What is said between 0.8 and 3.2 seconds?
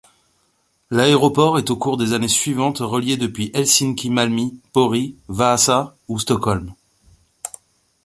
L'aéroport est au cours des années suivantes relié